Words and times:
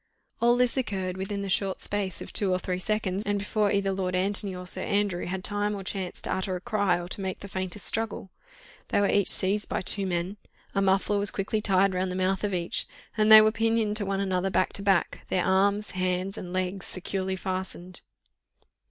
All 0.41 0.57
this 0.57 0.77
occurred 0.77 1.15
within 1.15 1.43
the 1.43 1.47
short 1.51 1.79
space 1.79 2.21
of 2.21 2.33
two 2.33 2.51
or 2.51 2.57
three 2.57 2.79
seconds, 2.79 3.21
and 3.23 3.37
before 3.37 3.71
either 3.71 3.91
Lord 3.91 4.15
Antony 4.15 4.55
or 4.55 4.65
Sir 4.65 4.81
Andrew 4.81 5.27
had 5.27 5.43
time 5.43 5.75
or 5.75 5.83
chance 5.83 6.23
to 6.23 6.33
utter 6.33 6.55
a 6.55 6.59
cry 6.59 6.99
or 6.99 7.07
to 7.09 7.21
make 7.21 7.41
the 7.41 7.47
faintest 7.47 7.85
struggle. 7.85 8.31
They 8.87 8.99
were 8.99 9.07
each 9.09 9.29
seized 9.29 9.69
by 9.69 9.81
two 9.81 10.07
men, 10.07 10.37
a 10.73 10.81
muffler 10.81 11.19
was 11.19 11.29
quickly 11.29 11.61
tied 11.61 11.93
round 11.93 12.11
the 12.11 12.15
mouth 12.15 12.43
of 12.43 12.51
each, 12.51 12.87
and 13.15 13.31
they 13.31 13.41
were 13.41 13.51
pinioned 13.51 13.95
to 13.97 14.05
one 14.07 14.19
another 14.19 14.49
back 14.49 14.73
to 14.73 14.81
back, 14.81 15.21
their 15.29 15.45
arms, 15.45 15.91
hands, 15.91 16.35
and 16.35 16.51
legs 16.51 16.87
securely 16.87 17.35
fastened. 17.35 18.01